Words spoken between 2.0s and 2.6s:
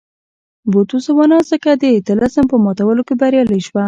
طلسم په